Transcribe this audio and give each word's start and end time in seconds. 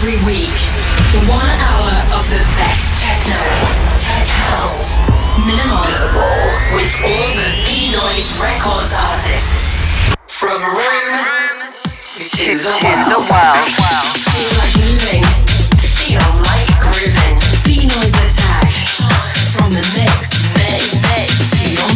Every 0.00 0.16
week, 0.24 0.56
one 1.28 1.44
hour 1.60 1.92
of 2.16 2.24
the 2.32 2.40
best 2.56 3.04
techno, 3.04 3.36
tech 4.00 4.24
house, 4.48 5.04
minimal, 5.44 5.84
with 6.72 6.88
all 7.04 7.28
the 7.36 7.52
Beenoise 7.68 8.32
Records 8.40 8.96
artists. 8.96 9.84
From 10.24 10.56
Rome 10.56 11.20
to 12.16 12.56
the 12.56 12.72
world. 12.80 13.60
Feel 14.24 14.48
like 14.56 14.72
moving, 14.80 15.20
feel 15.76 16.24
like 16.48 16.72
grooving. 16.80 17.36
Beenoise 17.68 18.16
Attack. 18.24 18.72
From 19.52 19.68
the 19.68 19.84
mix, 20.00 20.48
mix, 20.56 20.96
mix 21.12 21.60
to 21.60 21.76
your 21.76 21.92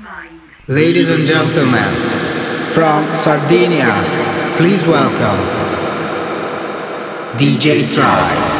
mind. 0.00 0.48
Ladies 0.68 1.10
and 1.10 1.26
gentlemen, 1.26 1.92
from 2.72 3.14
Sardinia, 3.14 4.31
please 4.56 4.86
welcome 4.86 5.40
DJ 7.38 7.90
Tribe. 7.94 8.51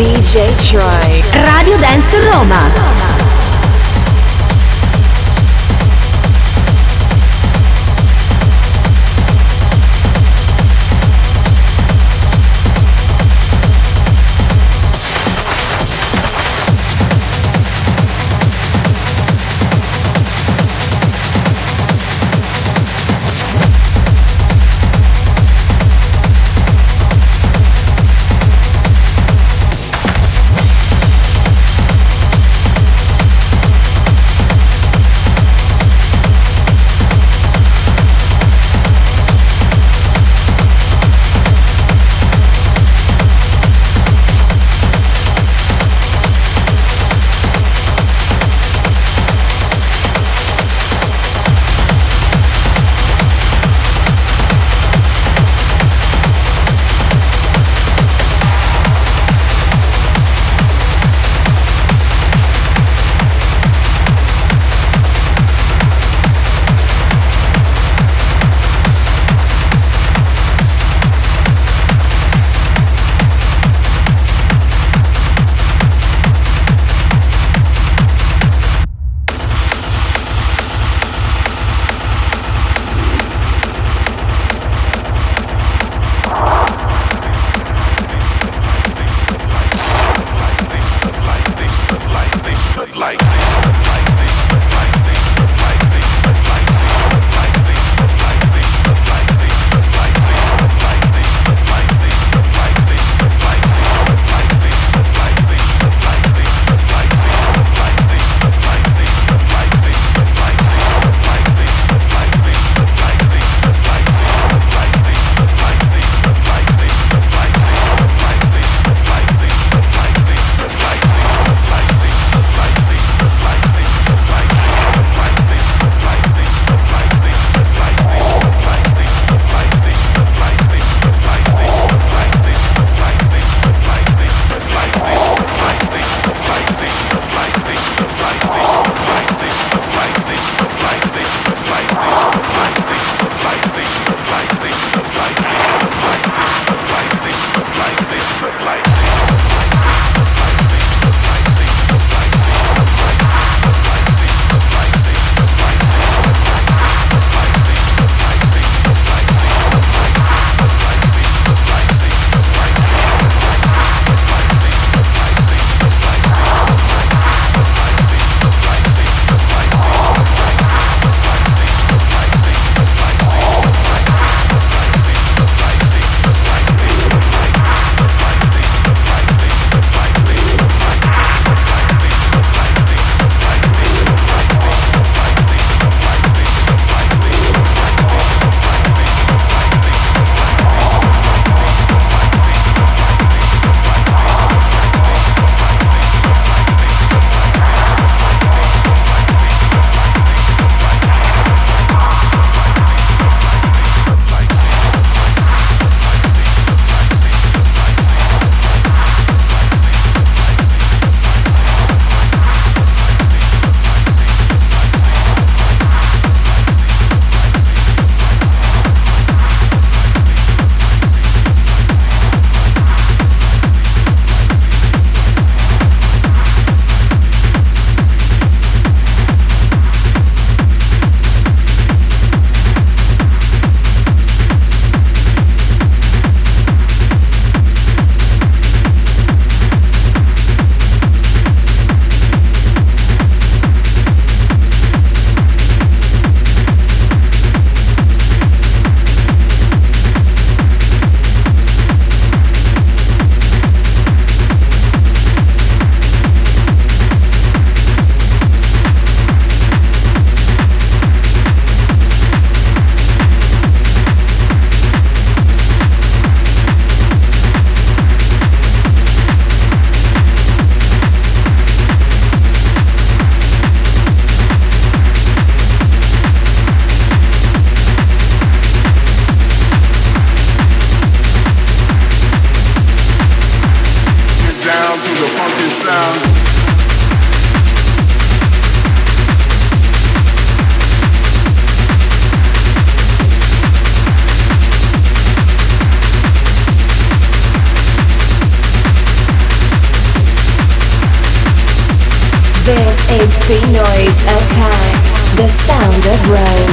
DJ 0.00 0.54
Troy. 0.56 1.22
Radio 1.44 1.76
Dance 1.76 2.18
Roma. 2.32 2.99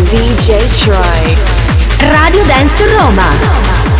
DJ 0.09 0.55
Troy. 0.69 1.35
Radio 2.11 2.41
Dance 2.45 2.85
Roma. 2.95 3.96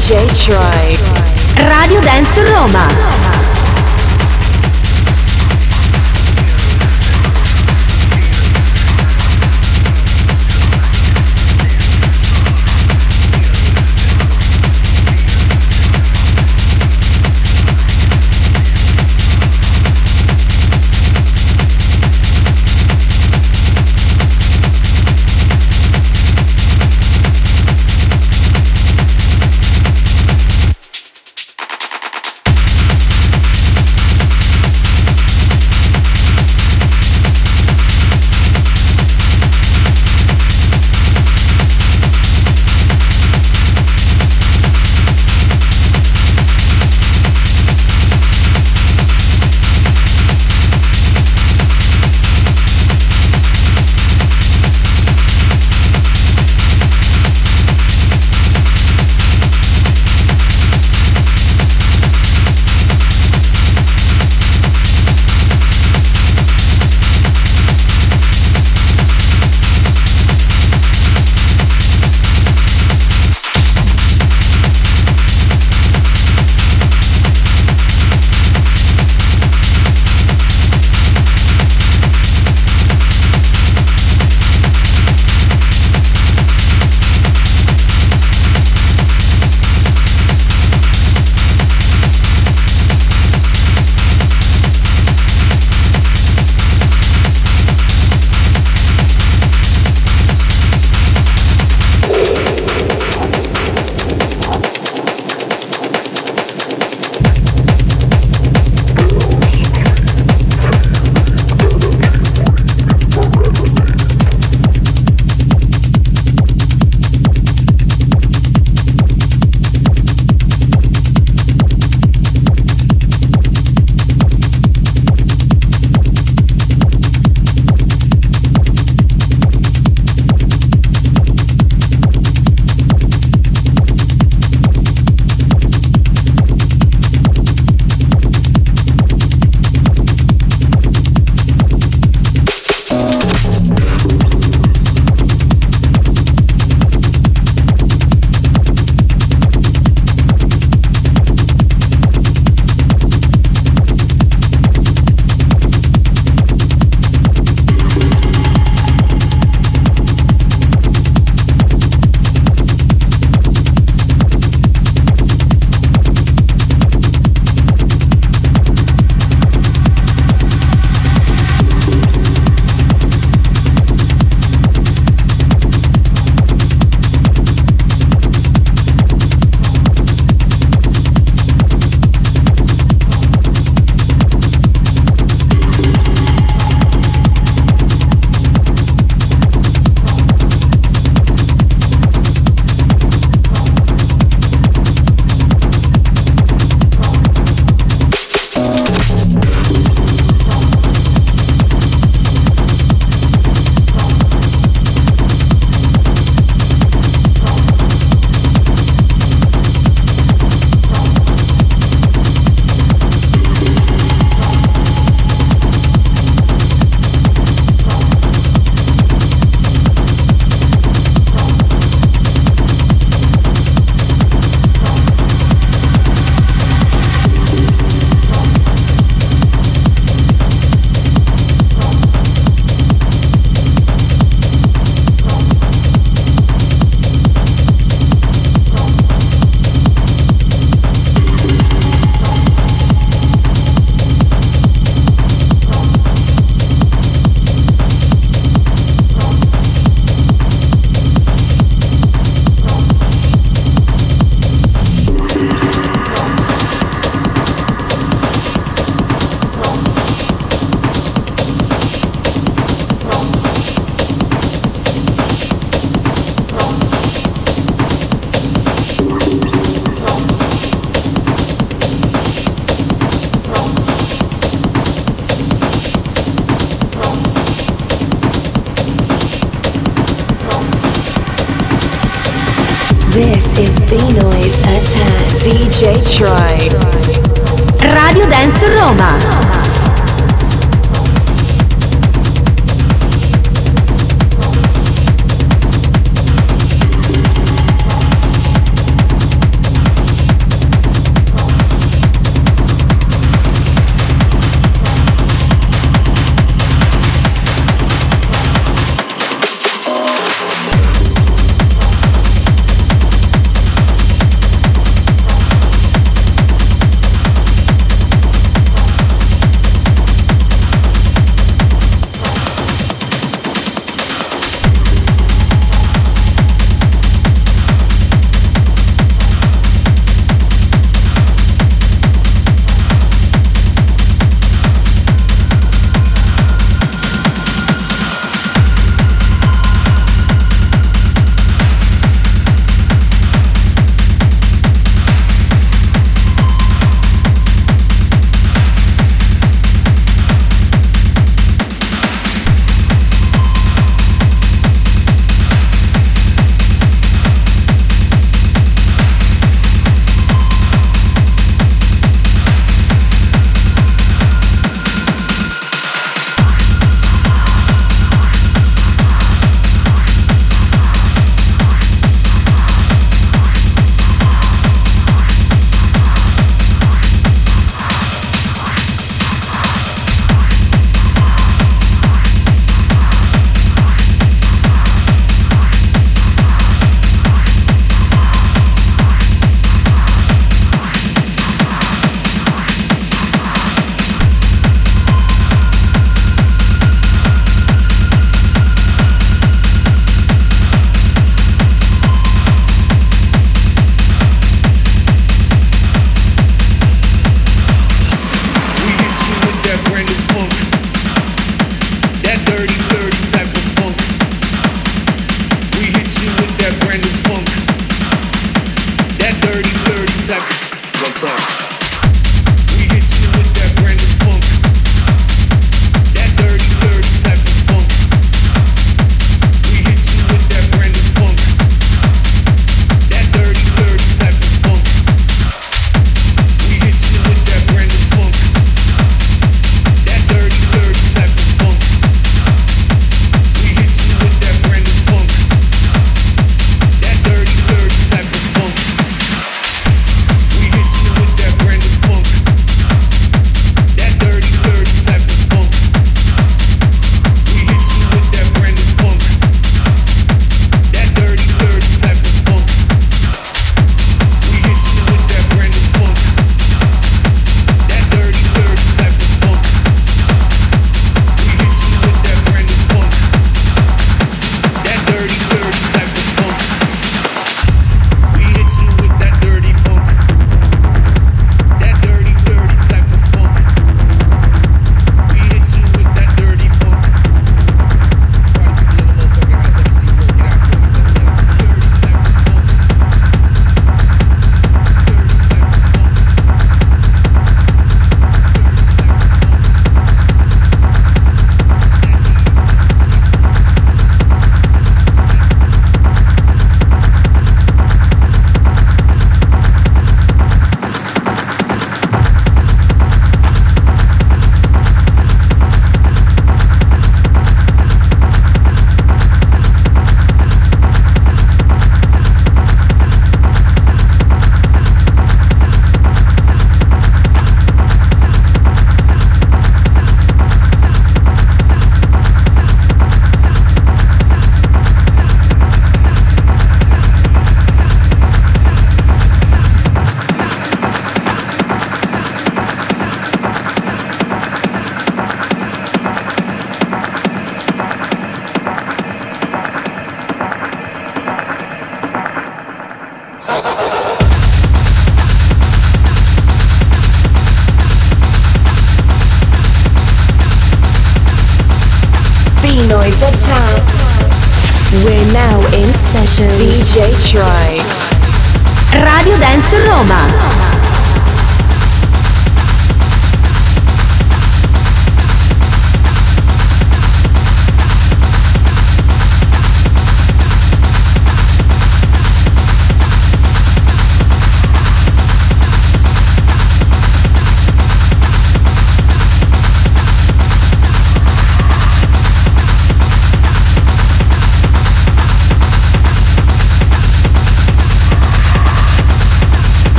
DJ 0.00 0.24
Troy. 0.32 0.98
Radio 1.68 2.00
Dance 2.00 2.42
Roma. 2.44 3.49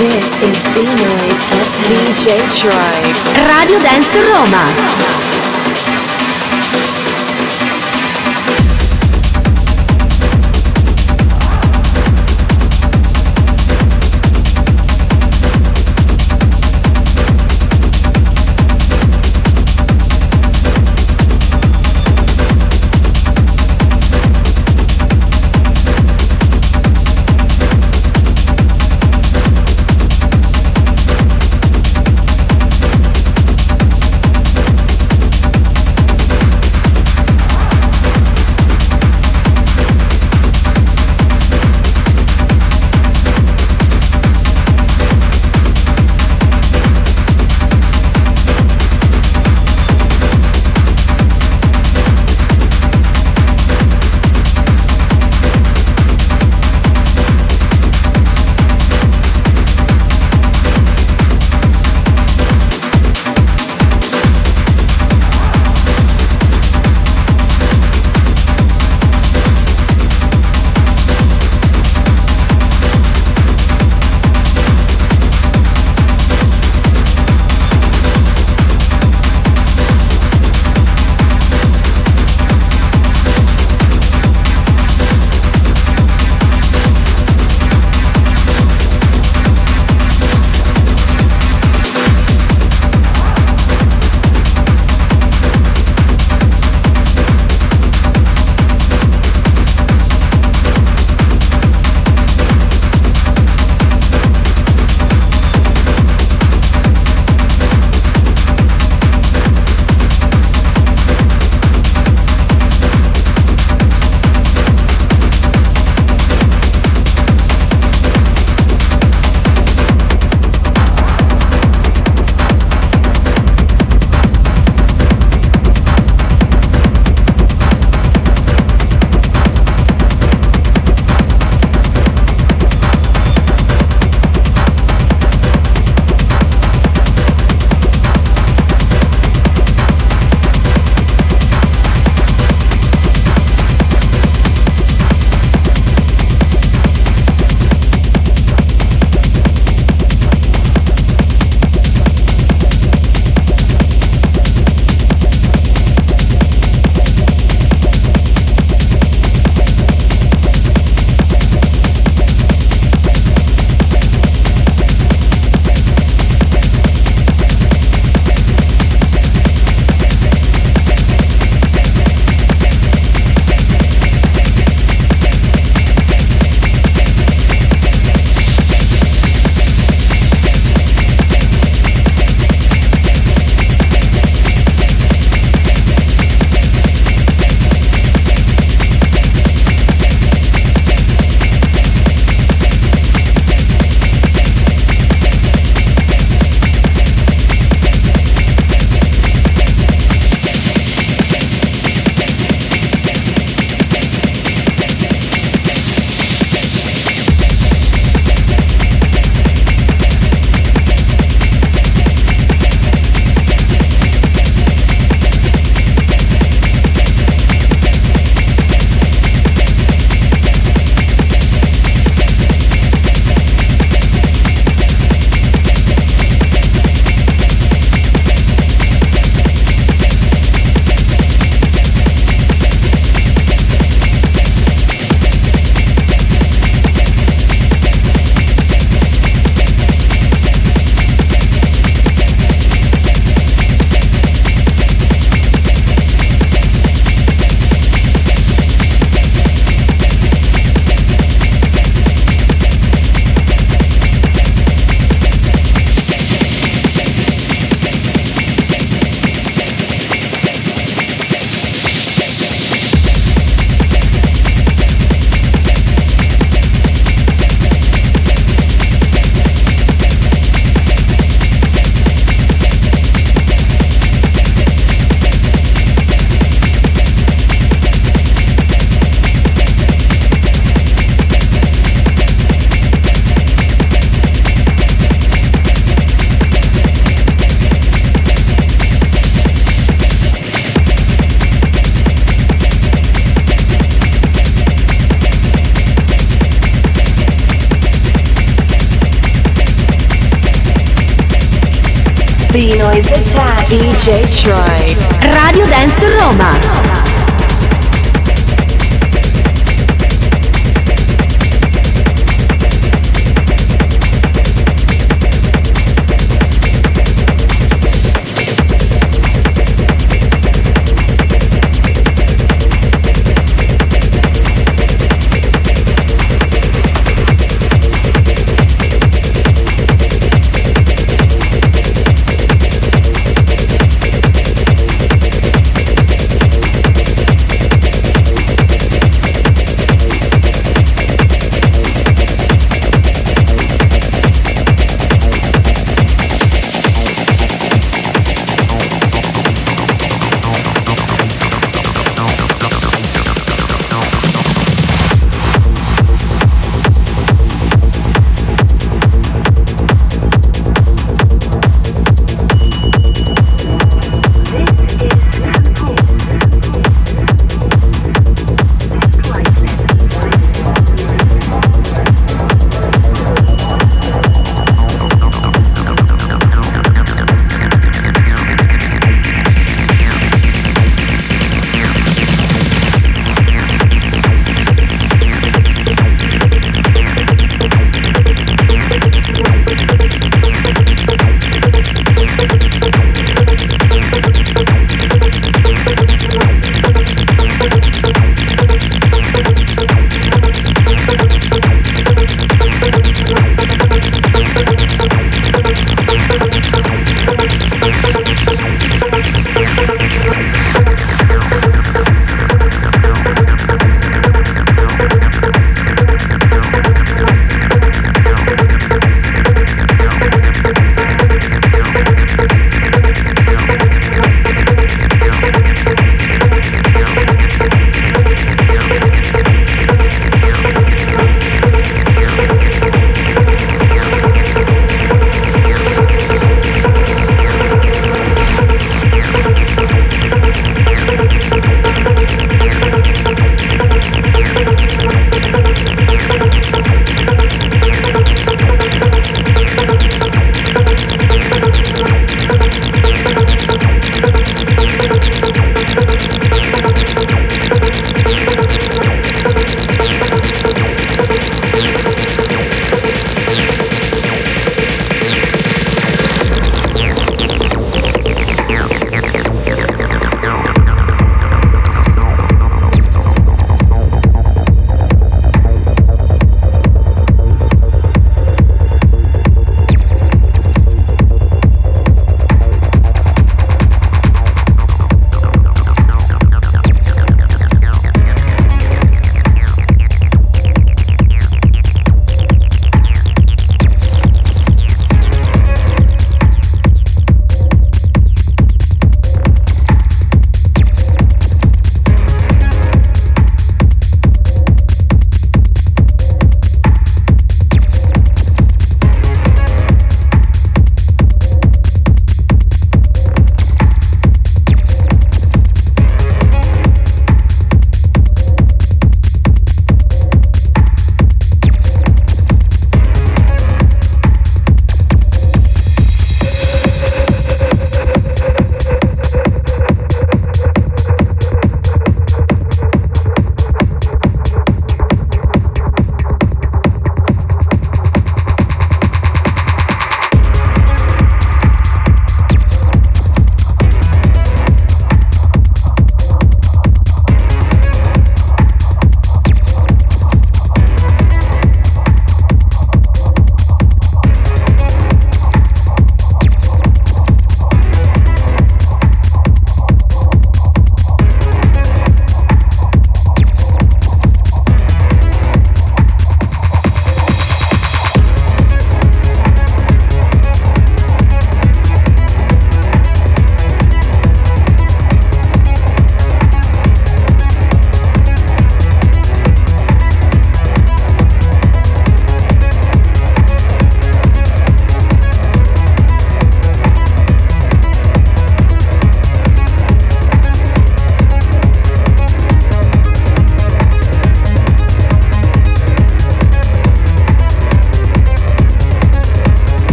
This 0.00 0.40
is 0.40 0.62
Beenoise 0.72 1.44
Attack. 1.60 1.92
DJ 1.92 2.40
Tribe. 2.56 3.16
Radio 3.36 3.78
Dance 3.80 4.16
Roma. 4.16 5.39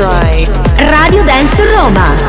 Radio 0.00 1.22
Dance 1.24 1.62
Roma. 1.76 2.19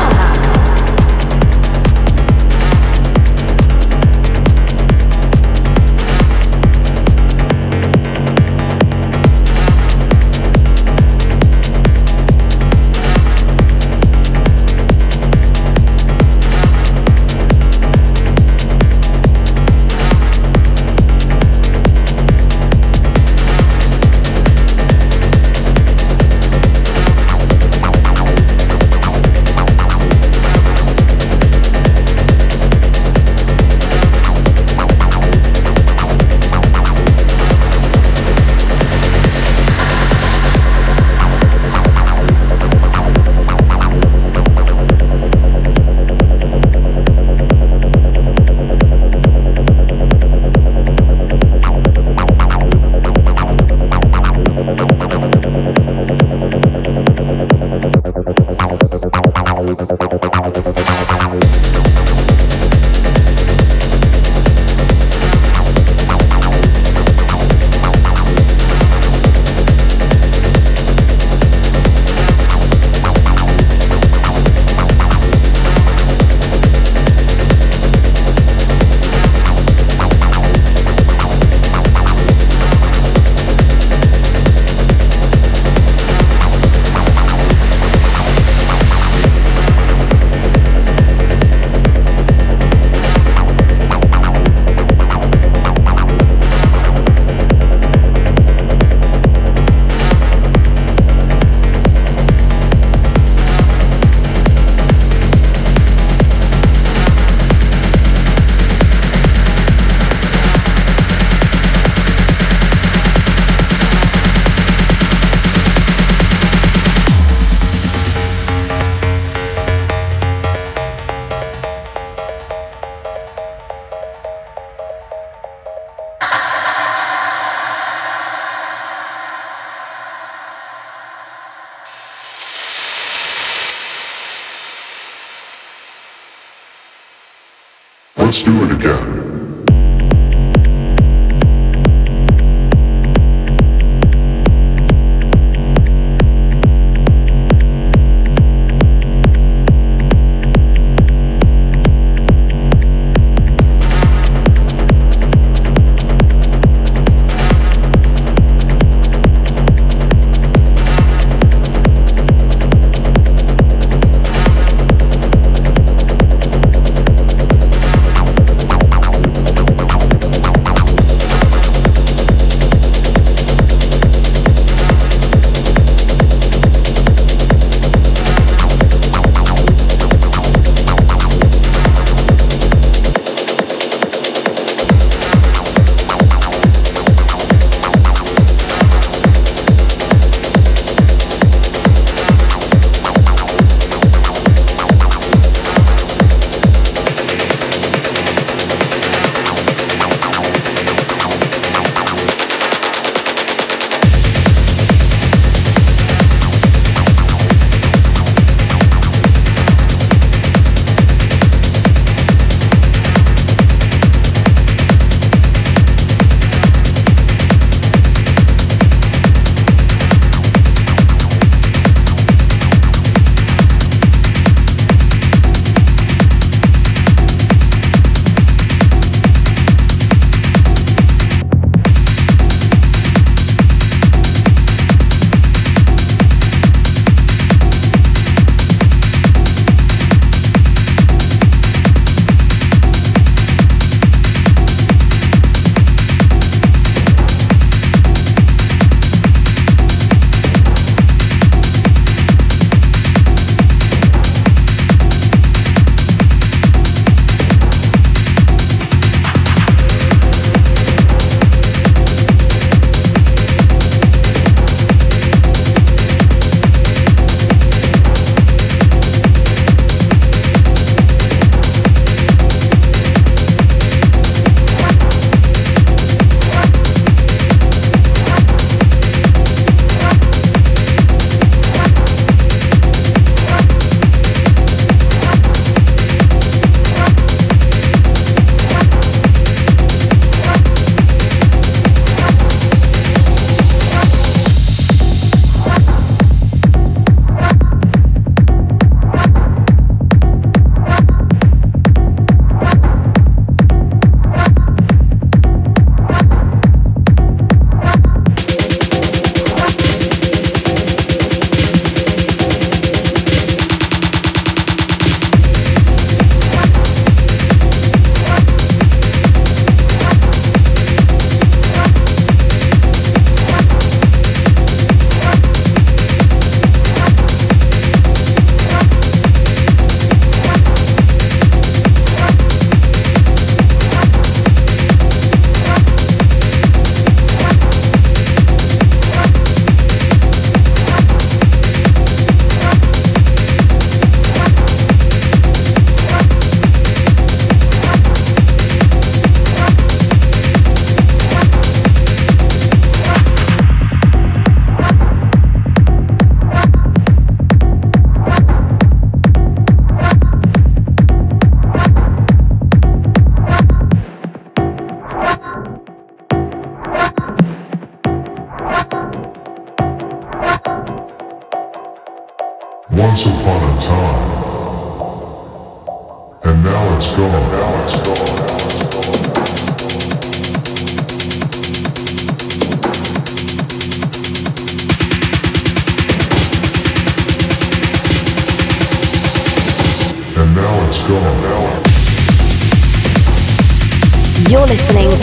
You're 394.50 394.66
listening 394.66 395.08
to 395.08 395.16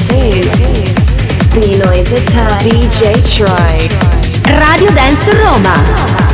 Beenoise 1.53 2.13
Attack 2.17 2.49
DJ 2.63 3.13
Tribe. 3.37 3.91
Radio 4.59 4.91
Dance 4.95 5.29
Roma. 5.29 6.28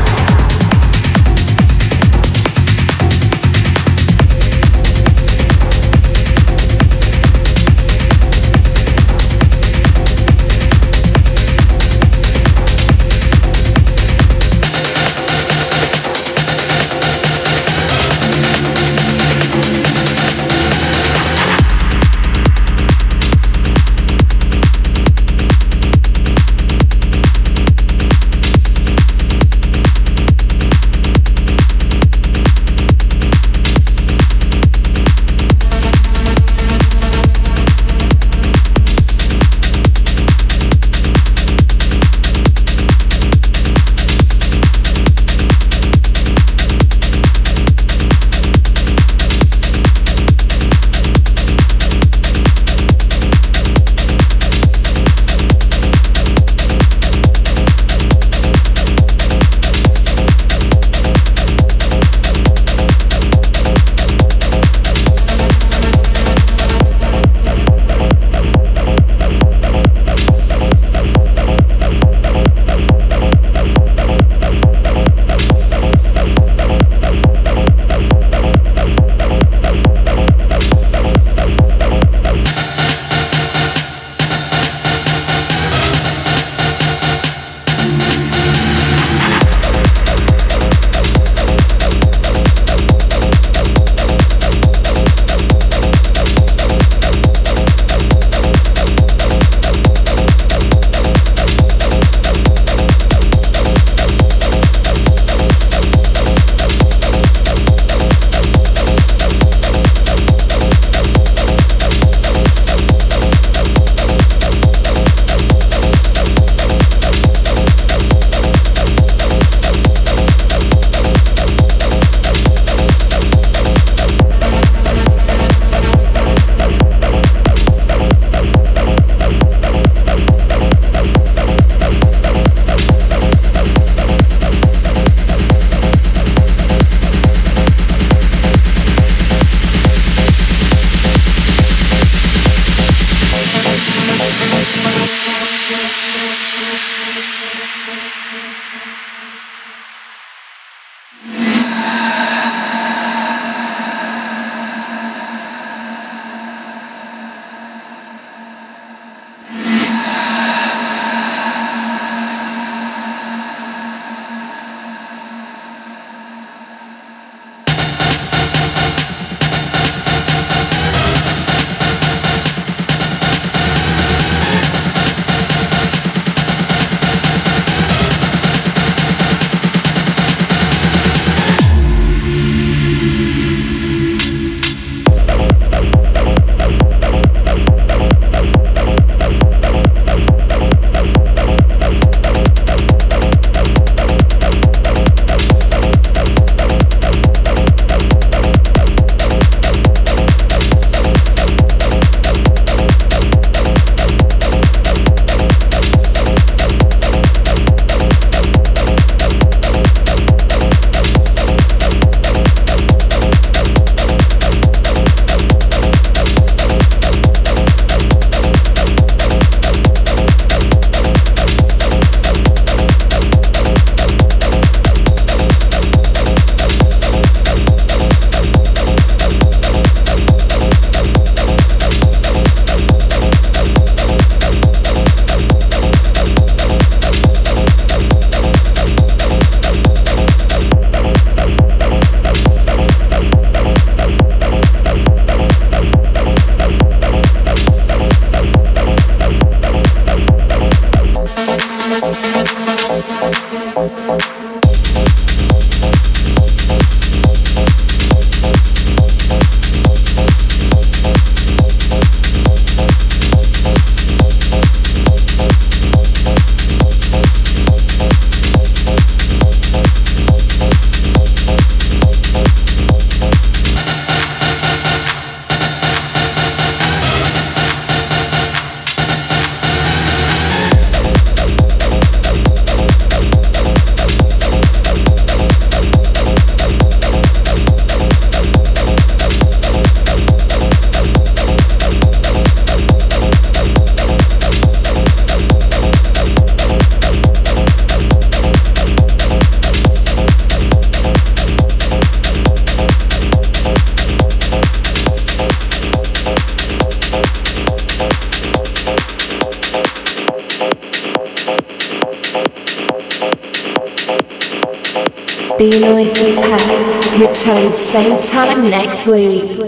Time 318.36 318.70
next 318.70 319.08
week. 319.08 319.65